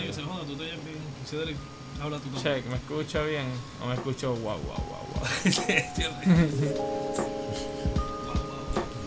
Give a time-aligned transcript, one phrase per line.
[0.00, 0.98] Pero dale, que se tú te oyes bien.
[1.26, 1.56] Cedric,
[2.02, 2.56] habla tú también.
[2.56, 3.46] Check, ¿me escucho bien?
[3.82, 5.26] ¿O me escucho guau, guau, guau, guau?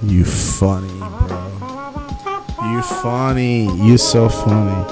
[0.05, 1.51] You funny, bro.
[2.71, 3.65] You funny.
[3.87, 4.85] You so funny.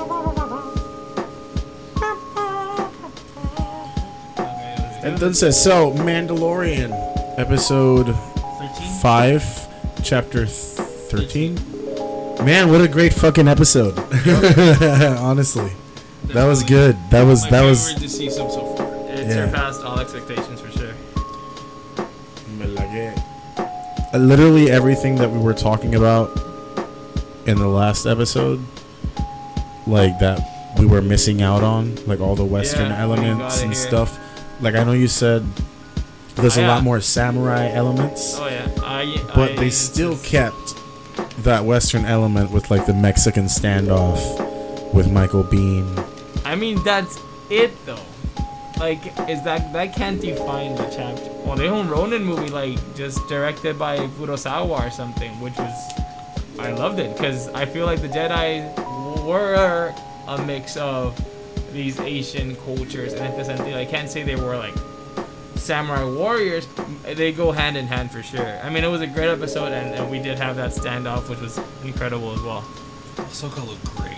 [5.04, 6.92] Entonces, so Mandalorian
[7.38, 9.02] episode 13?
[9.02, 9.44] five,
[10.04, 11.56] chapter thirteen.
[12.46, 13.98] Man, what a great fucking episode.
[15.20, 15.72] Honestly,
[16.34, 16.96] that was good.
[17.10, 17.88] That was My that was.
[17.88, 18.88] favorite this season so far.
[19.10, 19.46] It Yeah.
[19.46, 20.94] surpassed all expectations for sure.
[24.14, 26.30] Uh, literally everything that we were talking about
[27.46, 28.60] in the last episode,
[29.88, 30.40] like that
[30.78, 33.82] we were missing out on, like all the Western Yeah, elements and here.
[33.88, 34.20] stuff.
[34.60, 35.46] Like I know you said
[36.36, 36.68] there's a Yeah.
[36.68, 39.18] lot more samurai elements, Oh yeah, I.
[39.34, 40.76] but I, they still kept
[41.44, 44.20] that Western element with like the Mexican standoff
[44.94, 46.04] with Michael Biehn.
[46.52, 47.18] I mean, that's
[47.50, 48.06] it though.
[48.78, 51.32] Like, is that that can't define the chapter?
[51.46, 55.94] Well, the own Ronin movie, like, just directed by Kurosawa or something, which was,
[56.60, 58.68] I loved it because I feel like the Jedi
[59.26, 59.94] were
[60.28, 61.18] a mix of
[61.72, 64.76] these Asian cultures, and at the same time, I can't say they were like
[65.56, 66.68] samurai warriors.
[67.06, 68.60] They go hand in hand for sure.
[68.62, 71.40] I mean, it was a great episode, and, and we did have that standoff, which
[71.40, 72.64] was incredible as well.
[73.16, 74.18] Ahsoka looked great.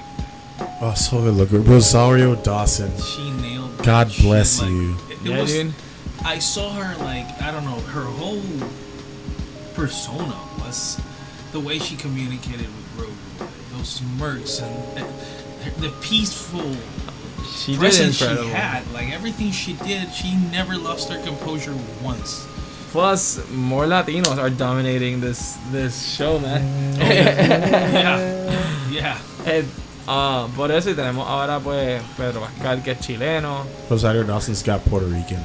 [0.60, 1.50] Oh, so good look.
[1.52, 2.92] Rosario Dawson.
[3.02, 4.96] She nailed that God shit, bless like, you.
[5.10, 5.74] It, it Yeah, was, dude.
[6.26, 8.42] I saw her like I don't know her whole
[9.74, 11.02] persona was
[11.52, 16.76] the way she communicated with Grogu, those smirks and, and the peaceful
[17.58, 18.90] She did presence she had.
[18.92, 22.48] Like everything she did, she never lost her composure once.
[22.92, 26.96] Plus, more Latinos are dominating this this show, man.
[27.00, 29.18] Yeah, yeah.
[29.46, 29.64] Eh,
[30.08, 33.66] ah, por eso y tenemos ahora pues Pedro Pascal que es chileno.
[33.90, 35.44] Rosario Dawson's got Puerto Rican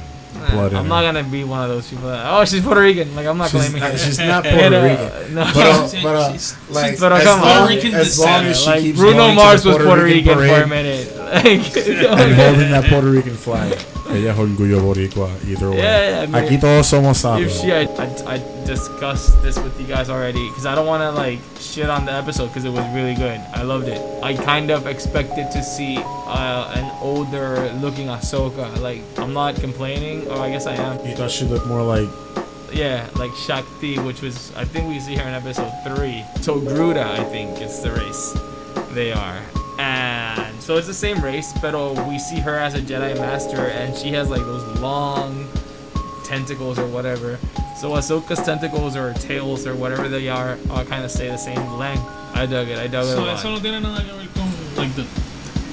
[0.51, 0.89] blood I'm her.
[0.89, 3.13] not gonna be one of those people that oh she's Puerto Rican.
[3.15, 3.97] Like I'm not She's, claiming uh, her.
[3.97, 5.33] she's not Puerto Pero, Rican.
[5.35, 5.43] no.
[5.53, 7.67] But, uh, She's- but, uh, she's- like, she's- but as, come long, on.
[7.67, 10.35] Rican as long as she like keeps Bruno going to Mars the was Puerto Rican,
[10.35, 11.07] for a parade minute.
[11.17, 11.43] and
[12.19, 13.77] Like, holding that Puerto Rican flag.
[14.11, 15.77] Ella es orgullo boricua, either way.
[15.77, 19.79] Yeah, yeah, I mean, Aquí todos somos if she, I, I, I discussed this with
[19.79, 22.71] you guys already because I don't want to like shit on the episode because it
[22.71, 23.39] was really good.
[23.53, 24.01] I loved it.
[24.23, 28.79] I kind of expected to see uh, an older looking Ahsoka.
[28.79, 31.05] Like I'm not complaining, or I guess I am.
[31.05, 32.09] You thought she looked more like
[32.73, 36.23] Yeah, like Shaak Ti, which was I think we see her in episode three.
[36.41, 38.33] Togruta, I think it's the race
[38.93, 39.39] they are,
[40.69, 43.97] so it's the same race, but oh, we see her as a Jedi Master, and
[43.97, 45.47] she has like those long
[46.25, 47.39] tentacles or whatever.
[47.75, 51.57] So Ahsoka's tentacles or tails or whatever they are all kind of stay the same
[51.73, 52.03] length.
[52.35, 52.77] I dug it.
[52.77, 53.39] I dug it a So lot.
[53.39, 55.07] eso no tiene nada que ver con like the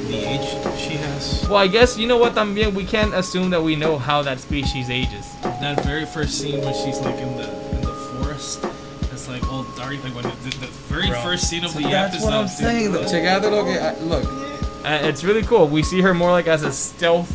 [0.09, 0.49] the age
[0.81, 1.45] she has.
[1.47, 4.41] Well, I guess you know what también we can't assume that we know how that
[4.41, 5.27] species ages.
[5.61, 8.65] That very first scene when she's like in the in the forest,
[9.13, 10.03] it's like all dark.
[10.03, 11.21] Like when the, the very Bro.
[11.21, 12.25] first scene of the That's episode.
[12.25, 12.93] what I'm saying.
[12.93, 13.05] Though.
[13.05, 14.46] Chequeate lo que I- ah, look.
[14.87, 15.67] Uh, it's really cool.
[15.67, 17.31] We see her more like as a stealth,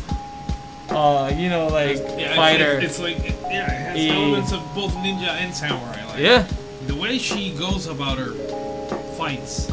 [0.90, 2.74] uh, you know, like Yeah, it's fighter.
[2.74, 4.14] like- It's like, it, yeah, it has Eh.
[4.14, 6.02] elements of both ninja and samurai.
[6.08, 6.46] Like, yeah,
[6.86, 8.32] The way she goes about her
[9.18, 9.68] fights,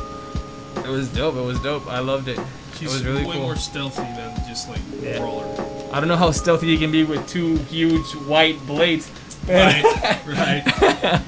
[0.84, 1.35] it was dope.
[1.35, 1.88] It was dope.
[1.88, 2.39] I loved it.
[2.78, 3.41] she's it was really way cool.
[3.44, 5.19] more stealthy than just like Yeah.
[5.19, 5.45] brawler.
[5.94, 9.09] I don't know how stealthy you can be with two huge white blades.
[9.47, 9.84] Right,
[10.28, 11.22] right.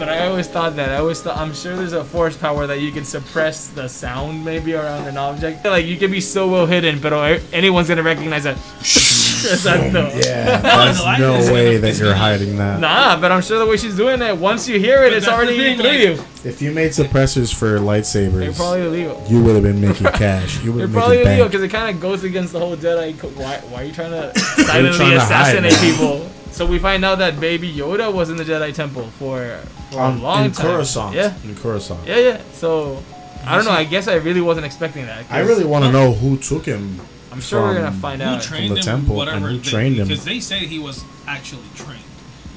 [0.00, 0.88] But I always thought that.
[0.88, 1.36] I always thought.
[1.36, 5.16] I'm sure there's a force power that you can suppress the sound maybe around an
[5.18, 5.62] object.
[5.64, 7.12] Like you can be so well hidden, but
[7.52, 8.56] anyone's gonna recognize that.
[8.56, 10.24] Exacto.
[10.24, 12.80] Yeah, No, there's no, I- no it's way that you're hiding that.
[12.80, 15.28] Nah, but I'm sure the way she's doing it, once you hear it, But it's
[15.28, 16.24] already thing, through like- you.
[16.44, 19.22] If you made suppressors for They're lightsabers, probably illegal.
[19.28, 20.62] you would have been making cash.
[20.62, 23.12] You would They're have probably illegal because it kind of goes against the whole Jedi.
[23.36, 26.30] Why, why are you trying to silently trying to hide, assassinate people?
[26.52, 29.60] So we find out that Baby Yoda was in the Jedi Temple for,
[29.90, 30.66] for Um, a long in time.
[30.66, 31.14] Coruscant.
[31.14, 32.06] Yeah, In Coruscant.
[32.06, 32.40] yeah, yeah.
[32.52, 33.02] So
[33.46, 33.70] I don't know.
[33.70, 35.24] I guess I really wasn't expecting that.
[35.30, 37.00] I really want to know who took him.
[37.32, 38.42] I'm sure we're gonna find out.
[38.42, 38.82] trained the him?
[38.84, 40.08] temple, and who they- trained him.
[40.08, 42.02] Because they say he was actually trained.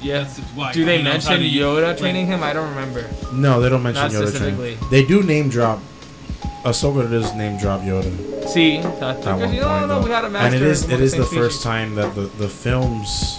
[0.02, 0.24] Yeah.
[0.24, 0.72] That's why.
[0.72, 2.42] Do they he knows mention to Yoda training him?
[2.42, 3.06] I don't remember.
[3.32, 4.78] No, they don't mention Not Yoda training.
[4.90, 5.78] They do name drop.
[6.64, 9.80] Ahsoka does name drop Yoda See, at because one you point.
[9.82, 10.02] no, though.
[10.02, 10.46] we had a master.
[10.46, 13.38] and it is it is the first time that the the films,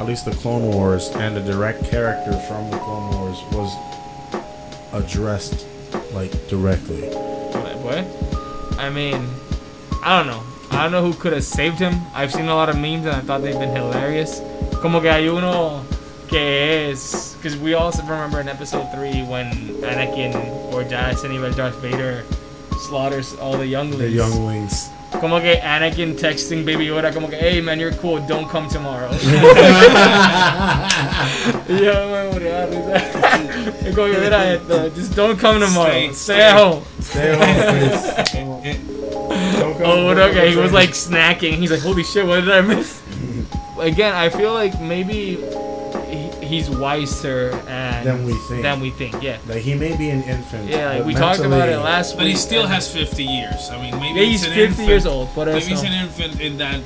[0.00, 3.74] at least the Clone Wars and the direct character from the Clone Wars was
[4.92, 5.66] addressed
[6.12, 7.08] like directly.
[7.82, 8.06] What?
[8.78, 9.28] I mean,
[10.02, 10.42] I don't know.
[10.70, 11.94] I don't know who could have saved him.
[12.14, 14.40] I've seen a lot of memes and I thought they've been hilarious.
[14.80, 15.84] Como que hay uno
[16.28, 19.50] que es because we also remember in episode three when
[19.82, 20.34] Anakin
[20.72, 22.24] or ya ese nivel Darth Vader
[22.88, 24.00] slaughters all the younglings.
[24.00, 24.88] The younglings.
[25.24, 29.08] Como que Anakin texting Baby Yoda, como que, hey man, you're cool, don't come tomorrow.
[31.66, 33.00] y yo me morí de risa.
[33.88, 36.42] Y como que, mira esto, just don't come tomorrow, Stay- stay, stay.
[36.42, 36.82] at home.
[37.00, 38.04] Stay home, Chris.
[38.66, 38.80] It-
[39.58, 41.54] Don't come- Oh, okay, he was like snacking.
[41.54, 43.00] He's like, holy shit, what did I miss?
[43.80, 45.38] Again, I feel like maybe he,
[46.46, 48.62] he's wiser and Than we think.
[48.62, 49.38] Than we think, yeah.
[49.48, 50.68] Like he may be an infant.
[50.68, 52.32] Yeah, like but we talked about it mentally- last but week.
[52.32, 53.70] he still has 50 years.
[53.70, 54.88] I mean, maybe Yeah, he's it's an 50 infant.
[54.88, 55.68] years old, por Maybe eso.
[55.70, 56.80] he's an infant in that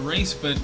[0.00, 0.56] race, but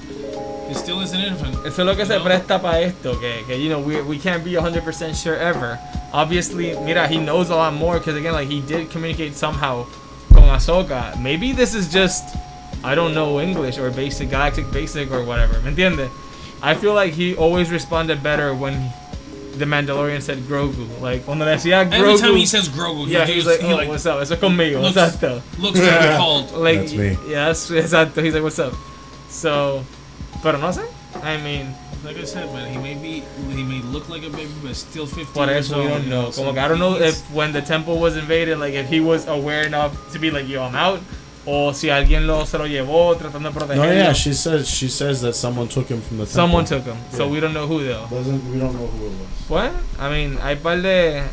[0.67, 1.55] he still is an infant.
[1.65, 2.23] Eso es lo que you se know?
[2.23, 5.79] presta para esto, que, que you know, we, we can't be 100% sure ever.
[6.13, 9.85] Obviously, mira, he knows a lot more because again, like he did communicate somehow
[10.33, 11.19] con Ahsoka.
[11.21, 12.35] Maybe this is just
[12.83, 15.59] I don't know English or basic galactic basic or whatever.
[15.61, 16.09] ¿Me entiende?
[16.61, 18.91] I feel like he always responded better when
[19.57, 20.87] the Mandalorian said Grogu.
[21.01, 21.93] Like cuando decía Grogu.
[21.93, 24.21] Every time he says Grogu, he yeah, he's just- like, he oh, like what's up?
[24.21, 24.81] Eso es conmigo.
[24.81, 25.41] looks- Exacto.
[25.59, 26.51] looks like a called.
[26.53, 27.17] Like, That's me.
[27.27, 28.23] Yeah, that's exacto.
[28.23, 28.73] He's like, what's up?
[29.29, 29.83] So,
[30.41, 30.85] pero no sé.
[31.23, 31.73] I mean,
[32.03, 35.07] Like I said, man, he may be, he may look like a baby, but still
[35.07, 36.29] 50 Por years eso we don't know.
[36.29, 38.99] so Como que I don't know if when the temple was invaded, like if he
[38.99, 40.99] was aware enough to be like, yo, I'm out,
[41.45, 43.85] o si alguien lo se lo llevó tratando de protegerlo.
[43.85, 46.35] No, yeah, she says she says that someone took him from the temple.
[46.35, 48.07] Someone took him, so we don't know who though.
[48.09, 49.49] Doesn't we don't know who it was.
[49.49, 49.71] What?
[49.99, 51.23] I mean, hay par de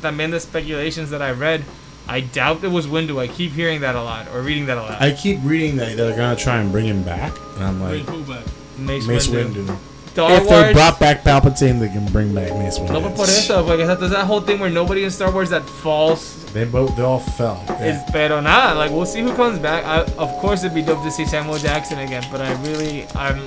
[0.00, 1.64] también the speculations that I read.
[2.10, 3.18] I doubt it was Windu.
[3.20, 5.02] I keep hearing that a lot or reading that a lot.
[5.02, 8.14] I keep reading that they're gonna try and bring him back, and I'm Bring like,
[8.14, 8.44] who back?
[8.78, 9.66] Mace, Mace Windu.
[9.66, 9.76] Windu.
[10.12, 10.72] Star If they Wars.
[10.74, 12.92] brought back Palpatine, they can bring back Mace Windu.
[12.92, 15.62] no, but por eso, porque there's that whole thing where nobody in Star Wars that
[15.68, 17.62] falls They both they all fell.
[17.80, 18.04] is Yeah.
[18.10, 18.74] pero nada.
[18.76, 19.84] Like we'll see who comes back.
[19.84, 23.40] I, of course, it'd be dope to see Samuel Jackson again, but I really, I'm.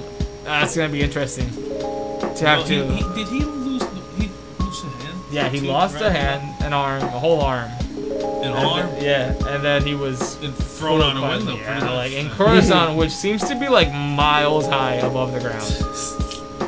[0.45, 2.85] That's gonna be interesting to have Well, to.
[2.87, 3.81] he, he, did he lose?
[3.81, 4.29] the- He
[4.59, 5.17] lose a hand?
[5.31, 7.69] yeah, he Two, lost a hand, an arm, a whole arm.
[8.41, 8.87] An And arm.
[8.99, 11.57] then- yeah, and then he was And thrown out a window.
[11.57, 15.61] Yeah, pretty like in Coruscant, which seems to be like miles high above the ground.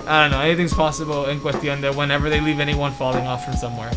[0.08, 0.42] I don't know.
[0.42, 3.92] Anything's possible in cuestión de whenever they leave anyone falling off from somewhere.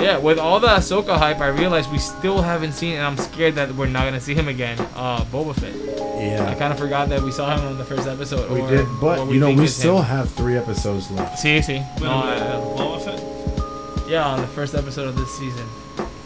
[0.00, 3.56] Yeah, with all the Ahsoka hype, I realized we still haven't seen, and I'm scared
[3.56, 4.78] that we're not gonna see him again.
[4.94, 5.74] Uh, Boba Fett.
[5.74, 6.48] Yeah.
[6.48, 8.48] I kind of forgot that we saw him on the first episode.
[8.50, 10.04] we or did, what but you know we still him.
[10.04, 11.42] have three episodes left.
[11.42, 11.84] Sí, sí.
[11.96, 14.08] Wait No, a minute, Boba Fett?
[14.08, 15.66] yeah, on the first episode of this season,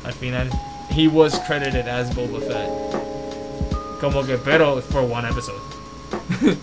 [0.05, 0.49] al final,
[0.91, 4.01] he was credited as Boba Fett.
[4.01, 5.61] Como que, pero for one episode.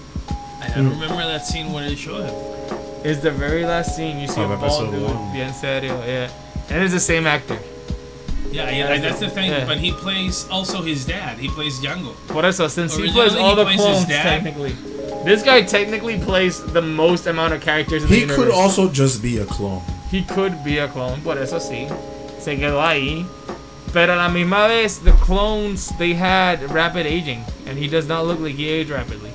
[0.71, 2.35] I don't remember that scene where they showed him.
[3.03, 5.33] It's the very last scene you see Of a bald episode dude, one.
[5.33, 6.29] bien serio, yeah.
[6.69, 7.57] And it's the same actor.
[8.51, 9.51] Yeah, yeah, that's the thing.
[9.51, 9.65] Yeah.
[9.65, 11.37] But he plays also his dad.
[11.37, 12.13] He plays Jango.
[12.27, 14.23] Por eso, since he Originally, plays all he the plays his clones, dad.
[14.23, 14.71] technically.
[15.23, 18.45] This guy technically plays the most amount of characters in the He universe.
[18.45, 19.81] could also just be a clone.
[20.09, 21.87] He could be a clone, por eso sí.
[22.39, 23.25] Se quedó ahí.
[23.93, 27.43] Pero a la misma vez, the clones, they had rapid aging.
[27.67, 29.28] And he does not look like he aged rapidly.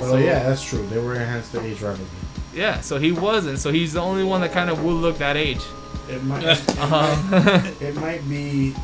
[0.00, 0.86] But So- yeah, that's true.
[0.88, 2.06] They were enhanced to age rapidly.
[2.54, 3.58] Yeah, so he wasn't.
[3.58, 5.60] So he's the only one that kind of would look that age.
[6.08, 6.44] It might,
[6.78, 7.60] Uh-huh.
[7.80, 8.74] it might be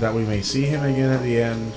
[0.00, 1.72] that we may see him again at the end,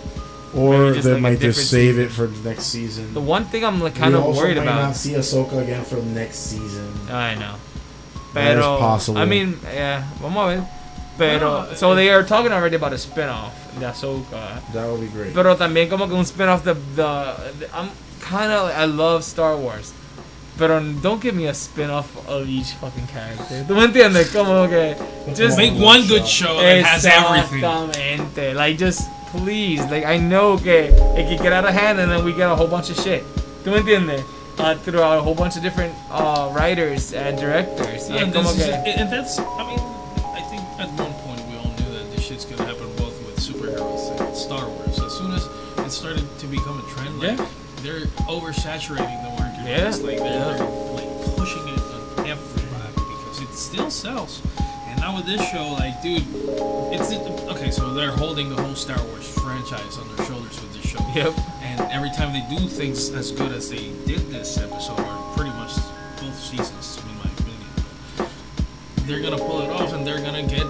[0.55, 2.03] or they like might just save season.
[2.05, 3.13] it for the next season.
[3.13, 4.81] the one thing I'm like, kind we of also worried might about.
[4.87, 6.91] not see Ahsoka again for the next season.
[7.09, 7.55] I know.
[8.33, 9.17] That is Pero, possible.
[9.21, 10.67] I mean, yeah, vamos a ver.
[11.17, 14.61] Pero, Bueno, so eh, they are talking already about a spin-off de Ahsoka.
[14.73, 15.33] That would be great.
[15.33, 17.89] Pero también como que un spin-off de, the, the I'm
[18.27, 19.93] kind of, I love Star Wars.
[20.57, 23.63] Pero don't give me a spin-off of each fucking character.
[23.67, 24.33] ¿Tú me entiendes?
[24.33, 24.95] Como que,
[25.35, 27.61] just Make one good show that has everything.
[27.63, 28.55] Exactamente.
[28.55, 29.81] Like, just please.
[29.91, 32.55] Like, I know que it could get out of hand and then we get a
[32.55, 33.23] whole bunch of shit.
[33.63, 34.23] ¿Tú me entiendes?
[34.57, 38.09] Uh, throughout a whole bunch of different uh, writers and directors.
[38.09, 39.77] Y es And, como this is, que- and that's, I mean,
[40.33, 43.37] I think at one point we all knew that this shit's gonna happen both with
[43.37, 44.97] superheroes and Star Wars.
[44.99, 45.45] As soon as
[45.85, 47.45] it started to become a trend, like Yeah.
[48.39, 49.63] Oversaturating the market.
[49.65, 50.57] Yeah, It's like they're, yeah.
[50.57, 54.41] they're like pushing it on everybody because it still sells.
[54.87, 56.23] And now with this show, like, dude,
[56.93, 57.11] it's
[57.51, 57.71] okay.
[57.71, 60.99] So they're holding the whole Star Wars franchise on their shoulders with this show.
[61.15, 61.33] Yep.
[61.61, 65.51] And every time they do things as good as they did this episode, or pretty
[65.51, 65.75] much
[66.21, 68.31] both seasons, in my opinion,
[69.07, 70.65] they're gonna pull it off, and they're gonna get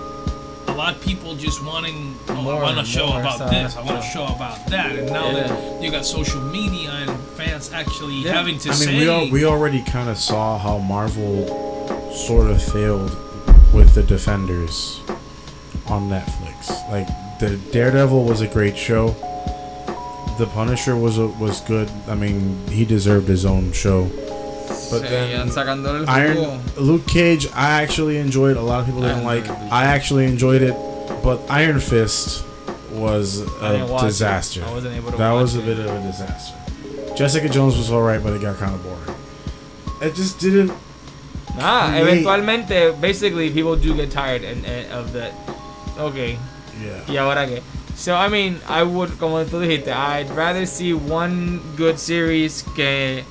[0.78, 2.16] lot of people just wanting.
[2.30, 3.76] Oh, More I want to show about stuff, this.
[3.76, 4.96] I want to so- show about that.
[4.96, 5.48] And now Yeah.
[5.48, 8.34] that you got social media and fans actually Yeah.
[8.34, 8.84] having to say.
[8.84, 13.16] I say, mean, we al- we already kind of saw how Marvel sort of failed
[13.74, 15.00] with the Defenders
[15.88, 16.70] on Netflix.
[16.92, 17.08] Like
[17.40, 19.16] the Daredevil was a great show.
[20.38, 21.90] The Punisher was a, was good.
[22.08, 24.10] I mean, he deserved his own show.
[24.90, 26.10] But then sacándole el jugo.
[26.10, 28.58] Iron Luke Cage, I actually enjoyed.
[28.58, 29.50] A lot of people didn't I like.
[29.72, 30.76] I actually enjoyed it,
[31.24, 32.44] but Iron Fist
[32.92, 34.64] was a disaster.
[34.66, 35.66] I wasn't able to That was a it.
[35.66, 36.56] bit of a disaster.
[37.16, 39.18] Jessica Jones was alright, but it got kind of boring.
[40.02, 40.72] It just didn't.
[41.58, 45.34] Nah, create- eventualmente, basically, people do get tired and, and of that.
[46.00, 46.38] Okay,
[46.80, 47.02] Yeah.
[47.08, 47.62] y ahora qué?
[47.96, 53.24] So, I mean, I would, como tú dijiste, I'd rather see one good series que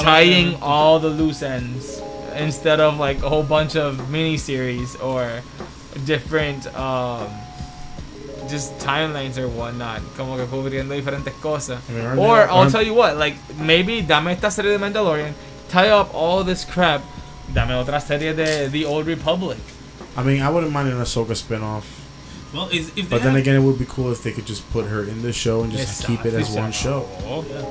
[0.00, 2.00] tying all the loose ends
[2.36, 5.42] instead of like a whole bunch of miniseries or
[6.04, 7.28] different um,
[8.48, 11.78] just timelines or whatnot, como que cubriendo diferentes cosas.
[11.88, 15.32] I mean, Or they- I'll tell you what, like maybe dame esta serie de Mandalorian,
[15.68, 17.02] tie up all this crap,
[17.52, 19.58] dame otra serie de The Old Republic.
[20.16, 21.84] I mean, I wouldn't mind an Ahsoka spinoff,
[22.54, 24.68] Well, if, if but then have- again, it would be cool if they could just
[24.70, 27.06] put her in the show and just keep it as one show.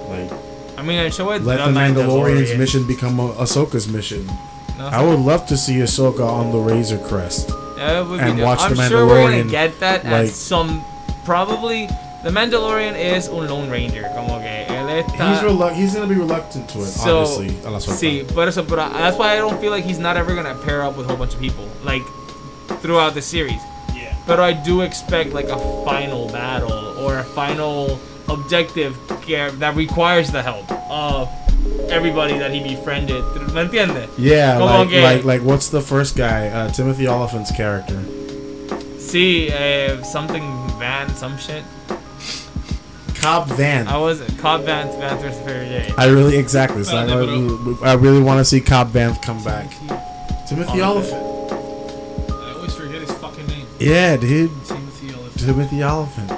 [0.09, 0.31] Like,
[0.77, 4.25] I mean, el show es let the Mandalorian's mission become a- Ahsoka's mission.
[4.77, 7.47] No I would love to see Ahsoka on the Razor Crest.
[7.77, 10.83] That would be and watch I'm The sure we're gonna get that at some.
[11.25, 11.87] Probably,
[12.23, 15.29] The Mandalorian is un Lone Ranger, como que él está.
[15.33, 17.57] He's relu- He's gonna be reluctant to it, So, obviously.
[17.65, 17.99] a la suelta.
[17.99, 20.83] Sí, por eso, pero that's why I don't feel like he's not ever gonna pair
[20.83, 22.01] up with a whole bunch of people like
[22.81, 23.59] throughout the series.
[23.95, 24.13] Yeah.
[24.25, 30.31] But I do expect like a final battle or a final objective care that requires
[30.31, 31.29] the help of
[31.89, 33.23] everybody that he befriended.
[33.53, 34.09] ¿Me entiendes?
[34.17, 36.47] Yeah, like, like like what's the first guy?
[36.47, 38.03] Uh, Timothy Olyphant's character.
[38.99, 40.43] See, uh, something
[40.79, 41.63] Van, some shit.
[43.15, 43.87] Cobb Vanth.
[43.87, 45.93] I was Cobb Vanth, Van versus Ferrier.
[45.97, 46.83] I really exactly.
[46.83, 49.69] So I, Vale, I really want to see Cobb Vanth come back.
[50.47, 51.13] Timothy Olyphant.
[51.13, 52.31] Olyphant.
[52.31, 53.67] I always forget his fucking name.
[53.79, 54.51] Yeah, dude.
[54.65, 55.39] Timothy Olyphant.
[55.39, 56.36] Timothy Olyphant.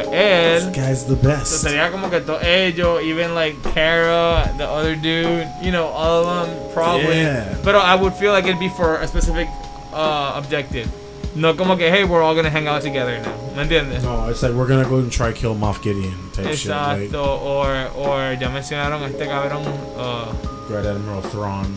[0.00, 1.64] Pues This guy's the So best.
[1.66, 6.46] sería como que to ellos, even like Cara, the other dude, you know, all of
[6.48, 7.20] them probably.
[7.20, 7.54] Yeah.
[7.62, 9.48] But I would feel like it'd be for a specific
[9.92, 10.88] uh, objective.
[11.34, 13.34] No como que, hey, we're all gonna hang out together now.
[13.56, 14.02] ¿Me entiendes?
[14.02, 16.68] No, it's like we're gonna go and try to kill Moff Gideon type shit.
[16.70, 17.40] Like Exacto.
[17.40, 19.64] Or, or ya mencionaron a este cabrón,
[19.96, 20.32] uh,
[20.68, 21.72] Grand Admiral Thrawn.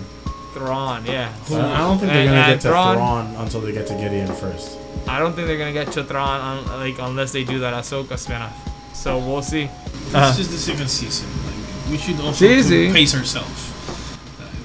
[0.55, 1.29] Thrawn, yeah.
[1.45, 3.93] So I don't think they're gonna and get to Thrawn- Thrawn until they get to
[3.95, 4.77] Gideon first.
[5.07, 8.15] I don't think they're gonna get to Thrawn un- like unless they do that Ahsoka
[8.17, 8.53] spinoff.
[8.93, 9.69] So we'll see.
[10.05, 11.27] This Uh, is just the second season.
[11.45, 12.91] Like, we should also Sí, sí.
[12.93, 13.71] pace ourselves.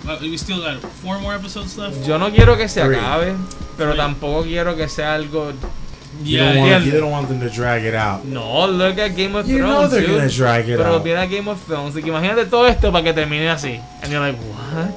[0.08, 2.06] Uh, we still got four more episodes left.
[2.06, 2.96] Yo no quiero que se Three.
[2.96, 3.36] acabe,
[3.76, 3.98] pero Three.
[4.00, 5.52] tampoco quiero que sea algo.
[6.22, 6.92] You Yeah, don't want yeah.
[6.92, 8.24] you don't want them to drag it out.
[8.24, 9.90] No, look at Game of You know Thrones.
[9.92, 10.16] they're dude.
[10.16, 11.04] gonna drag it Pero out.
[11.04, 11.94] mira Game of Thrones.
[11.94, 13.80] Like, imagínate todo esto para que termine así.
[14.02, 14.94] And you're like, what?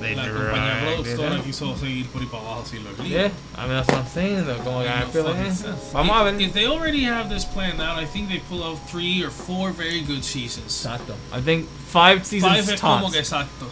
[0.00, 3.66] They La compañía dragged it quiso seguir por ahí para abajo si lo Yeah, I
[3.66, 4.58] mean that's what I'm saying though.
[4.62, 6.40] Como que I feel like, eh, vamos a ver.
[6.40, 9.70] If they already have this planned out, I think they pull out three or four
[9.70, 10.84] very good seasons.
[10.84, 11.14] Exacto.
[11.32, 13.32] I think five seasons Five es como que tops.
[13.32, 13.66] exacto.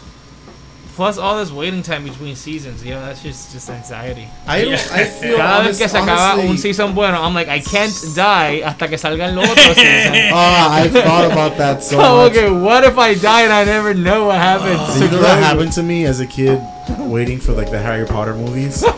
[0.95, 2.85] Plus all this waiting time between seasons.
[2.85, 4.29] You know, that's just just anxiety.
[4.47, 4.71] I don't.
[4.71, 4.89] Yeah.
[4.93, 7.59] I feel Cada vez que honest, se acaba honestly, un season bueno, I'm like, I
[7.61, 10.31] can't die hasta que salgan los otros seasons.
[10.33, 12.37] Ah, I've thought about that so Oh, much.
[12.37, 14.95] okay, what if I die and I never know what happens?
[14.97, 16.61] So you know that happened to me as a kid,
[17.01, 18.85] waiting for like the Harry Potter movies.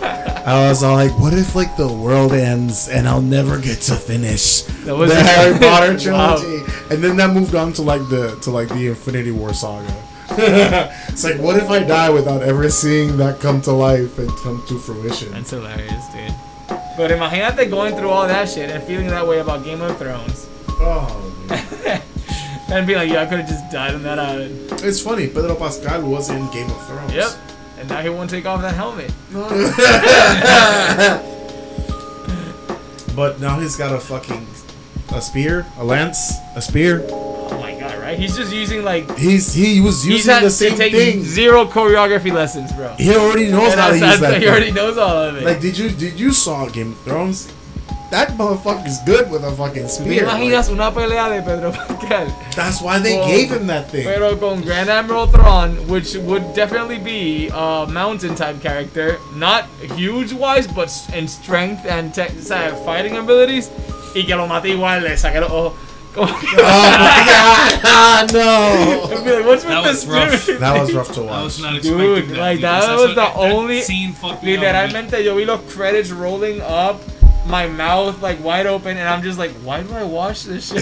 [0.47, 3.97] I was all like, "What if like the world ends and I'll never get to
[3.97, 6.37] finish That was- the Harry Potter Wow.
[6.37, 9.91] trilogy?" And then that moved on to like the to like the Infinity War saga.
[11.09, 14.64] it's like, what if I die without ever seeing that come to life and come
[14.69, 15.33] to fruition?
[15.33, 16.35] That's hilarious, dude.
[16.97, 20.49] But imagínate going through all that shit and feeling that way about Game of Thrones.
[20.69, 21.23] Oh,
[22.73, 24.69] and be like, yeah, I could have just died on that island.
[24.83, 25.26] it's funny.
[25.26, 27.12] Pedro Pascal was in Game of Thrones.
[27.12, 27.31] Yep.
[27.78, 29.12] And now he won't take off that helmet.
[33.16, 34.47] But now he's got a fucking
[35.11, 37.00] a spear, a lance, a spear.
[38.07, 38.17] Right?
[38.17, 41.25] He's just using like He's he was using had the same thing.
[41.25, 42.95] zero choreography lessons, bro.
[42.95, 44.41] He already knows And how to use that.
[44.41, 45.43] he already knows all of it.
[45.43, 47.53] Like, did you did you saw Game of Thrones?
[48.13, 50.23] That motherfucker's good with a fucking spear.
[50.23, 52.29] imaginas una pelea de Pedro Pascal?
[52.55, 54.05] that's why they Well, gave him that thing.
[54.07, 59.65] Pero con Grand Admiral Thrawn, which would definitely be a mountain type character, not
[59.99, 62.31] huge wise, but in strength and te-
[62.87, 63.69] fighting abilities,
[64.15, 65.73] y que lo mate igual, le saque los ojos.
[66.16, 68.32] Como- oh my oh, god!
[69.12, 69.16] no.
[69.16, 70.46] I'd be like, what's with That this was rough.
[70.46, 70.61] dude?
[70.61, 71.32] That was rough to watch.
[71.32, 71.73] I was watch.
[71.75, 72.40] not Dude, expecting that.
[72.40, 74.90] like, because that that's was what- the that- that only- scene fucked me up, man.
[74.90, 77.00] Literalmente, yo vi los credits rolling up,
[77.46, 80.80] my mouth like wide open, and I'm just like, why do I watch this show?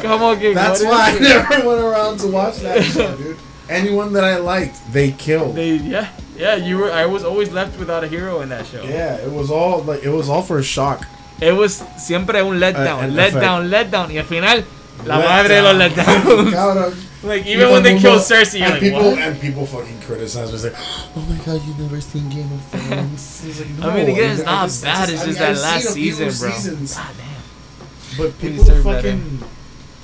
[0.00, 1.22] Como que, That's why I is it?
[1.50, 3.36] never went around to watch that show, dude.
[3.68, 5.56] Anyone that I liked, they killed.
[5.56, 6.92] They, yeah, yeah, you were.
[6.92, 8.82] I was always left without a hero in that show.
[8.84, 11.04] yeah, it was all like it was all for a shock.
[11.40, 14.64] It was siempre un letdown, Uh, letdown, letdown, y al final
[15.04, 16.52] la Let madre de los letdowns.
[16.54, 16.94] Cabrón.
[17.22, 19.18] Like even when they kill Cersei, you're and like, people what?
[19.18, 20.52] and people fucking criticize.
[20.52, 23.42] Was like, oh my god, you've never seen Game of Thrones.
[23.80, 25.08] Like, I mean, no, again, it's I not just- bad.
[25.08, 26.56] I It's I just mean, that I've last seen a few season, bro.
[26.56, 28.16] seasons, God damn.
[28.18, 29.44] but people fucking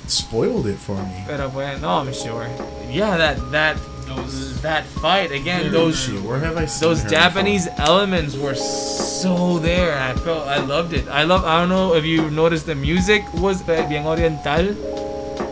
[0.07, 1.23] spoiled it for me.
[1.25, 2.47] Pero bueno, no, I'm sure.
[2.91, 5.71] Yeah, that that That that fight again.
[5.71, 9.97] Those Shit, where have I seen those her Japanese elements were so there.
[9.99, 11.07] I felt I loved it.
[11.07, 11.43] I love.
[11.45, 14.73] I don't know if you noticed the music was bien oriental.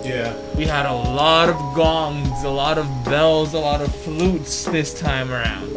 [0.03, 0.33] Yeah.
[0.55, 4.99] We had a lot of gongs, a lot of bells, a lot of flutes this
[4.99, 5.67] time around.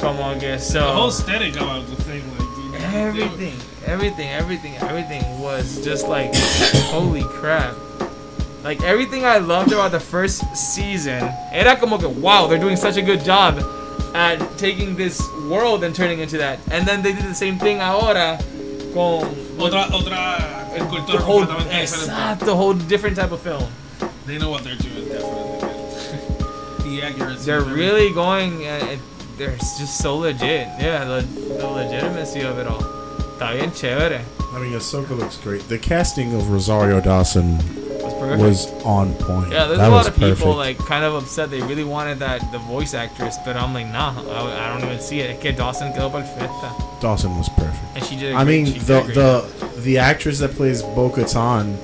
[0.00, 0.66] Come on, guys.
[0.66, 5.40] So the whole aesthetic about the thing, like dude, they were- everything, everything, everything, everything
[5.40, 6.34] was just like,
[6.90, 7.74] holy crap.
[8.66, 12.96] Like everything I loved about the first season, era como que wow, they're doing such
[12.96, 13.60] a good job
[14.12, 16.58] at taking this world and turning into that.
[16.72, 18.40] And then they did the same thing ahora
[18.92, 19.22] con
[19.56, 22.08] Otra, otra the cultura whole completamente diferente.
[22.10, 23.70] exacto, whole different type of film.
[24.26, 25.60] They know what they're doing, definitely.
[26.98, 27.46] the accuracy.
[27.46, 28.66] They're really going.
[28.66, 28.98] Uh,
[29.38, 30.66] they're just so legit.
[30.80, 32.82] Yeah, the, the legitimacy of it all.
[32.82, 34.24] Está bien chévere.
[34.52, 35.68] I mean, Ahsoka looks great.
[35.68, 37.85] The casting of Rosario Dawson Was
[38.26, 38.42] perfect.
[38.42, 39.52] was on point.
[39.52, 40.56] yeah, there's that a lot of people perfect.
[40.56, 41.50] like kind of upset.
[41.50, 45.00] They really wanted that the voice actress, but I'm like, nah, I, I don't even
[45.00, 45.40] see it.
[45.40, 47.96] Que Dawson quedó perfecta, Dawson was perfect.
[47.96, 48.32] and she did.
[48.32, 49.48] A I mean, the great job.
[49.48, 51.76] the the actress that plays Bo-Katan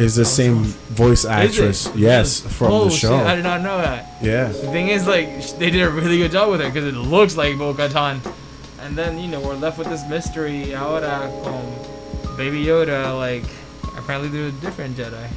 [0.00, 1.88] is the same voice actress.
[1.94, 3.18] Yes, from oh, the show.
[3.18, 4.16] Shit, I did not know that.
[4.22, 4.48] yeah.
[4.48, 7.36] The thing is, like, they did a really good job with her because it looks
[7.36, 8.20] like Bo-Katan.
[8.80, 10.74] And then, you know, we're left with this mystery.
[10.74, 11.64] Ahora con
[12.38, 13.44] Baby Yoda, like,
[13.96, 15.28] apparently there's a different Jedi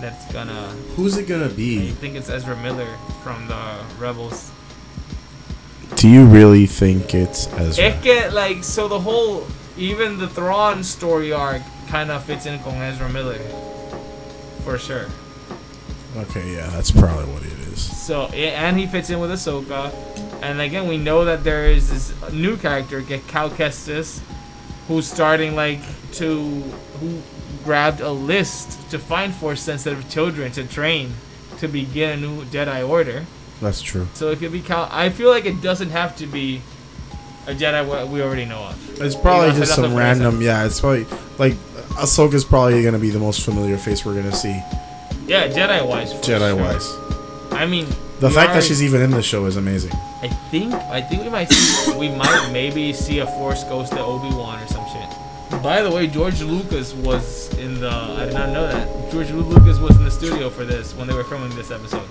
[0.00, 0.68] that's gonna.
[0.96, 1.88] Who's it gonna be?
[1.88, 4.50] I think it's Ezra Miller from the Rebels.
[5.96, 7.84] Do you really think it's Ezra?
[7.84, 12.62] Es que, like, so the whole, even the Thrawn story arc kind of fits in
[12.62, 13.38] with Ezra Miller.
[14.64, 15.06] For sure.
[16.16, 17.80] Okay, yeah, that's probably what it is.
[18.06, 19.92] So and he fits in with Ahsoka,
[20.42, 24.20] and again we know that there is this new character, get Cal Kestis,
[24.88, 25.80] who's starting like
[26.12, 26.42] to
[27.00, 27.22] who
[27.66, 31.12] grabbed a list to find force sensitive children to train
[31.58, 33.26] to begin a new Jedi Order.
[33.60, 34.06] That's true.
[34.14, 34.88] So it could be Cal.
[34.90, 36.62] I feel like it doesn't have to be
[37.46, 39.00] a Jedi what we already know of.
[39.02, 40.40] It's probably Yeah, just some random.
[40.40, 41.06] Yeah, it's probably
[41.38, 41.54] like
[41.98, 44.60] Ahsoka's probably gonna be the most familiar face we're gonna see
[45.26, 46.12] Yeah, Jedi wise.
[46.14, 46.56] Jedi sure.
[46.56, 46.88] wise.
[47.52, 47.86] I mean,
[48.20, 49.92] The fact that she's even in the show is amazing.
[50.22, 54.00] I think I think we might see, we might maybe see a Force Ghost to
[54.00, 54.85] Obi Wan or some shit.
[55.62, 57.88] By the way, George Lucas was in the.
[57.90, 61.14] I did not know that George Lucas was in the studio for this when they
[61.14, 62.06] were filming this episode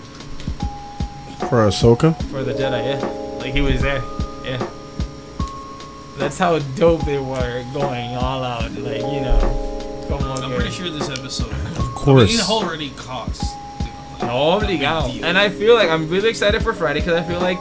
[1.49, 2.99] For Ahsoka, for the Jedi.
[3.01, 3.05] Yeah,
[3.39, 4.01] like he was there.
[4.45, 4.65] Yeah,
[6.17, 8.71] that's how dope they were going all out.
[8.71, 10.41] Like you know, come on.
[10.43, 10.59] I'm guys.
[10.61, 11.51] pretty sure this episode.
[11.51, 12.23] of course.
[12.23, 13.43] I mean, it already cost.
[13.79, 15.13] You know, like, No a big obligado.
[15.13, 15.25] deal.
[15.25, 17.59] And I feel like I'm really excited for Friday because I feel like,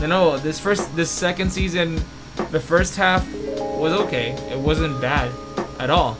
[0.00, 2.02] you know, this first, this second season,
[2.50, 3.26] the first half
[3.82, 4.30] was okay.
[4.50, 5.30] It wasn't bad
[5.78, 6.16] at all.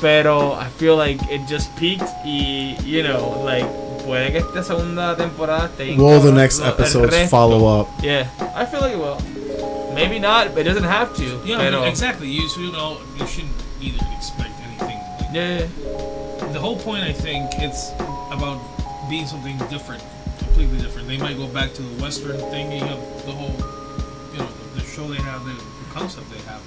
[0.00, 3.64] Pero I feel like it just peaked y, you know, like,
[4.04, 7.88] puede que esta segunda temporada tenga Will the next lo- episodes follow up?
[8.02, 9.18] Yeah, I feel like it will.
[9.94, 11.40] Maybe not, but it doesn't have to.
[11.46, 12.28] Yeah, I pero, mean, exactly.
[12.28, 14.98] You, so, you know, you shouldn't either expect anything.
[14.98, 16.52] Like, Yeah, yeah.
[16.52, 17.92] The whole point, I think, it's
[18.32, 18.58] about
[19.08, 20.02] being something different,
[20.38, 21.06] completely different.
[21.08, 23.54] They might go back to the Western thingy of the whole,
[24.34, 26.60] you know, the, the show they have, the, the concept they have,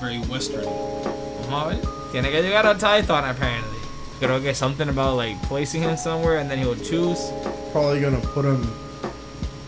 [0.00, 0.64] very Western.
[0.64, 2.12] Vamos a ver.
[2.12, 3.78] Tiene que llegar a Tython apparently.
[4.20, 7.30] Creo que something about like placing him somewhere and then he'll choose.
[7.72, 8.62] Probably gonna put him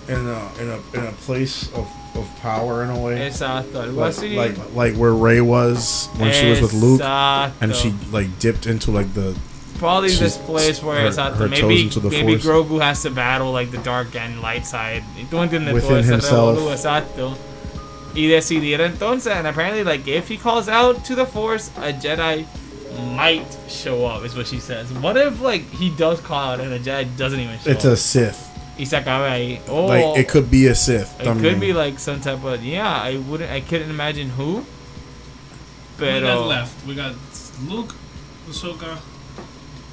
[0.08, 3.18] in a in a in a place of, of power in a way.
[3.28, 4.36] Exacto, algo like, así.
[4.36, 8.90] like like where Rey was when she was with Luke, and she like dipped into
[8.90, 9.36] like the
[9.78, 12.44] probably this place where her- exacto, her maybe the maybe Force.
[12.44, 15.04] Grogu has to battle like the dark and light side.
[15.30, 15.62] Within
[16.04, 16.58] himself.
[16.58, 17.36] exacto.
[18.14, 22.44] Y decidir entonces, and apparently like if he calls out to the Force, a Jedi
[23.14, 24.24] might show up.
[24.24, 24.92] Is what she says.
[24.92, 27.92] What if like he does call out and a Jedi doesn't even show it's up?
[27.92, 28.46] It's a Sith.
[28.78, 29.60] y se acabe ahí.
[29.68, 31.20] Oh, Like it could be a Sith.
[31.20, 31.40] It también.
[31.42, 32.88] could be like some type of yeah.
[33.00, 33.50] I wouldn't.
[33.50, 34.64] I couldn't imagine who.
[35.98, 36.86] we got left.
[36.86, 37.14] We got
[37.68, 37.94] Luke,
[38.48, 38.98] Ahsoka,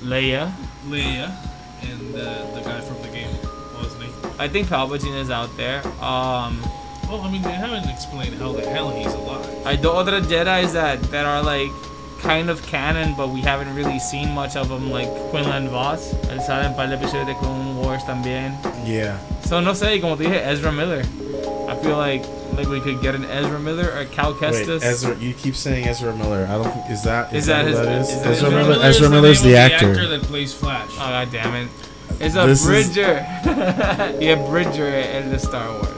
[0.03, 0.51] Leia.
[0.87, 1.35] Leia,
[1.83, 3.27] and uh, the guy from the game.
[3.75, 4.31] What was his name?
[4.39, 5.85] I think Palpatine is out there.
[6.01, 6.61] Um,
[7.07, 9.65] Well, I mean, they haven't explained how the hell he's alive.
[9.65, 11.69] I the other Jedi's that that are like
[12.21, 16.13] kind of canon, but we haven't really seen much of them, like Quinlan Vos.
[16.29, 18.57] Él sale en par de episodios de Clone Wars también.
[18.85, 19.17] Yeah.
[19.45, 21.03] So no sé, y como te dije, Ezra Miller.
[21.69, 22.23] I feel like
[22.57, 24.81] like we could get an Ezra Miller or Cal Kestis.
[24.81, 26.45] Wait, Ezra, you keep saying Ezra Miller.
[26.49, 28.09] I don't think is that Is is, that that, his- who that is?
[28.09, 28.69] is that Ezra Ezra Miller.
[28.73, 30.07] Miller is Ezra the name the of actor.
[30.07, 30.89] that plays Flash.
[30.93, 31.69] Oh god damn it!
[32.19, 33.13] It's a This is- Bridger.
[34.19, 35.96] yeah, Bridger in the Star Wars.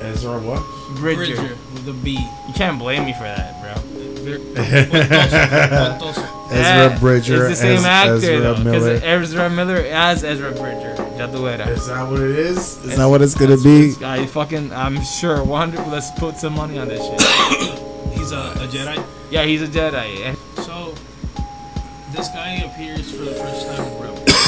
[0.00, 0.62] Ezra what?
[0.96, 1.36] Bridger.
[1.36, 2.12] Bridger with a B.
[2.48, 3.74] You can't blame me for that, bro.
[6.52, 7.46] Ezra Bridger.
[7.46, 9.00] It's the same Ez- actor Ezra though, because Miller.
[9.02, 10.94] Ezra Miller as Ezra Bridger.
[11.16, 11.46] Ya tú.
[11.68, 12.58] Is that what it is?
[12.58, 13.94] Is It's- that what it's gonna be?
[14.04, 15.42] I fucking, I'm sure.
[15.44, 15.86] 100.
[15.88, 17.20] Let's put some money on this shit.
[18.18, 19.04] He's a, a Jedi.
[19.30, 20.34] yeah, he's a Jedi.
[20.64, 20.94] So,
[22.12, 23.89] this guy appears for the first time in Rebels.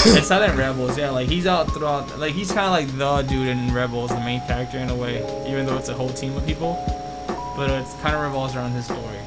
[0.18, 1.10] It's not in Rebels, yeah.
[1.10, 2.18] Like he's out throughout.
[2.18, 5.18] Like he's kind of like the dude in Rebels, the main character in a way,
[5.48, 6.74] even though it's a whole team of people.
[7.56, 9.18] But it's kind of revolves around his story.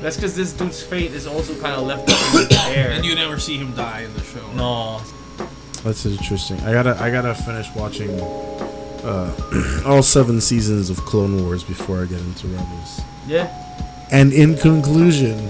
[0.00, 2.90] That's because this dude's fate is also kind of left up in the air.
[2.94, 4.52] And you never see him die in the show.
[4.52, 5.00] no,
[5.84, 6.58] That's interesting.
[6.60, 8.10] I gotta I gotta finish watching
[9.04, 13.00] uh, all seven seasons of Clone Wars before I get into Rebels.
[13.26, 13.48] yeah.
[14.10, 15.48] And in conclusion,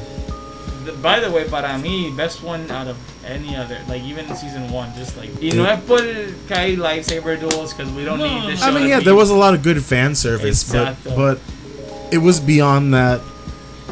[0.85, 4.37] The- By the way, para mí, best one out of any other, like even in
[4.37, 8.19] season one, just like y no es por que hay lightsaber duels because we don't
[8.19, 8.61] No, need this.
[8.61, 8.67] no.
[8.69, 11.15] I mean, yeah, be- there was a lot of good fan service, Exacto.
[11.17, 11.39] but but
[12.11, 13.21] it was beyond that.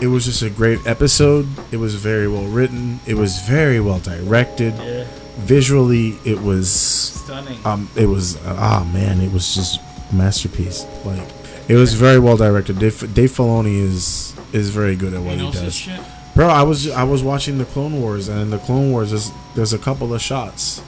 [0.01, 1.47] It was just a great episode.
[1.71, 3.01] It was very well written.
[3.07, 4.73] It was very well directed.
[4.79, 5.05] yeah,
[5.39, 7.59] Visually, it was stunning.
[7.65, 9.79] um, it was ah man, it was just
[10.11, 10.87] a masterpiece.
[11.05, 11.23] Like
[11.69, 12.79] it was very well directed.
[12.79, 16.01] Dave, Dave Filoni is is very good at He what he knows his does.
[16.35, 19.31] Bro, I was I was watching the Clone Wars, and in the Clone Wars, there's
[19.55, 20.83] there's a couple of shots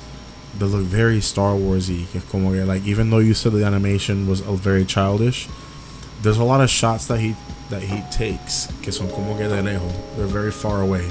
[0.58, 2.06] that look very Star Warsy.
[2.30, 5.48] Como like even though you said the animation was uh, very childish,
[6.22, 7.34] there's a lot of shots that he
[7.70, 9.92] that he takes que son como que de lejos.
[10.16, 11.10] They're very far away,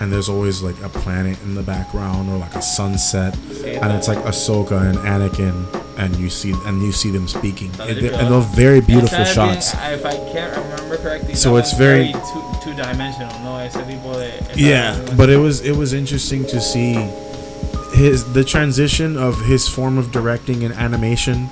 [0.00, 4.06] and there's always like a planet in the background or like a sunset, and it's
[4.08, 5.66] like Ahsoka and Anakin,
[5.98, 9.74] and you see and you see them speaking, and, they're- and those very beautiful shots.
[9.74, 12.42] If I can't remember correctly, So it's was very- two
[12.76, 13.32] dimensional.
[13.42, 14.32] No, ese tipo de.
[14.56, 16.94] Yeah, but it was it was interesting to see
[17.94, 21.48] his the transition of his form of directing and animation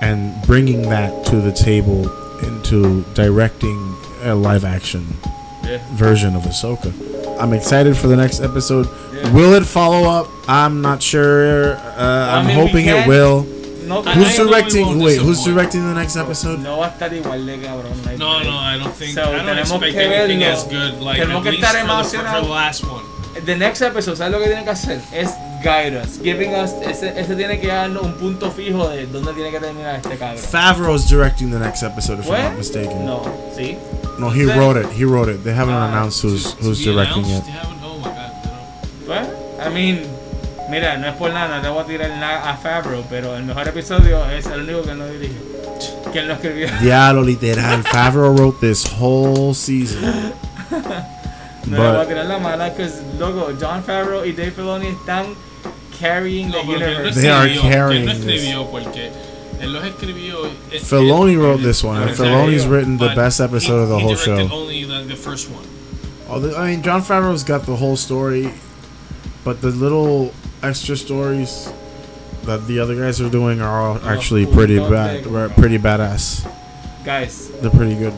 [0.00, 2.04] and bringing that to the table
[2.42, 3.76] into directing
[4.24, 5.06] a live action
[5.64, 5.78] Yeah.
[5.94, 6.92] version of Ahsoka.
[7.40, 8.86] I'm excited for the next episode.
[9.14, 9.32] Yeah.
[9.32, 10.26] Will it follow up?
[10.48, 11.76] I'm not sure.
[11.76, 13.46] Uh, I'm mean, hoping it will.
[13.86, 14.98] No, I- Who's directing?
[15.00, 16.58] Wait, who's directing the next episode?
[16.58, 18.04] No va a estar igual de cabrón.
[18.04, 19.14] like, No, no, I don't think.
[19.14, 20.52] So, I don't expect que anything verlo.
[20.52, 21.00] as good.
[21.00, 22.42] Like Tenemos at que least estar for the, for, emocionados.
[22.46, 23.04] the last one.
[23.44, 25.00] The next episode, ¿sabes lo que tiene que hacer?
[25.12, 25.30] Es
[25.62, 29.50] guide us, giving us, ese, ese tiene que darnos un punto fijo de dónde tiene
[29.50, 30.38] que terminar este cabrón.
[30.38, 32.38] Favreau's directing the next episode, if What?
[32.38, 33.04] I'm not mistaken.
[33.06, 33.22] No,
[33.56, 33.76] ¿sí?
[34.18, 34.86] No, he Then- wrote it.
[34.98, 35.44] He wrote it.
[35.44, 37.52] They haven't Ah, announced who's who's directing announced, it.
[37.52, 38.32] they haven't- Oh my god.
[38.42, 40.06] don't- Well, I mean,
[40.70, 43.44] mira, no es por nada, no te voy a tirar nada a Favreau, pero el
[43.44, 45.36] mejor episodio es el único que no dirigió.
[46.12, 46.68] Que él no escribió.
[46.80, 47.82] Diablo, literal.
[47.84, 50.32] Favreau wrote this whole season.
[51.66, 54.86] No le voy a But tirar la mala, because, loco, John Favreau y Dave Filoni
[54.86, 55.34] están
[55.98, 57.20] carrying the No, universe.
[57.20, 59.10] They are que él carrying no escribió porque
[59.60, 60.48] él los escribió.
[60.70, 62.12] Filoni wrote this one, and.
[62.12, 64.38] Filoni's written the But best episode he- of the he whole show.
[64.52, 65.64] Only the, the first one.
[66.28, 68.52] Oh, the- I mean, John Favreau's got the whole story,
[69.42, 71.70] but the little extra stories
[72.44, 74.54] that the other guys are doing are all Oh, actually cool.
[74.54, 76.46] pretty Don't bad, take- right, pretty badass.
[77.04, 78.14] Guys, They're pretty good.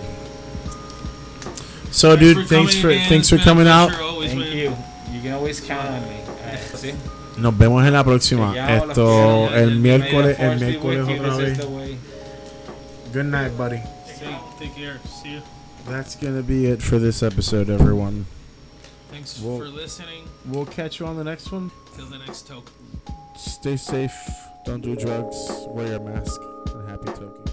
[1.90, 3.08] So, dude, thanks for coming in.
[3.08, 3.90] thanks for coming out.
[3.90, 4.56] thank man.
[4.56, 4.76] you.
[5.12, 6.20] You can always count on me.
[6.44, 6.94] Alright, ¿sí?
[7.38, 8.52] Nos vemos en la próxima.
[8.52, 11.58] Te Esto el the miércoles, el miércoles otra vez.
[13.12, 13.80] Good night, buddy.
[14.06, 15.00] Take, take care.
[15.22, 15.42] See you.
[15.88, 18.26] That's gonna be it for this episode, everyone.
[19.10, 20.24] Thanks Well- for listening.
[20.46, 21.70] We'll catch you on the next one.
[21.98, 22.48] Till the next.
[23.34, 24.16] Stay safe.
[24.64, 25.66] Don't do drugs.
[25.66, 26.40] Wear your mask.
[26.72, 27.47] And happy token.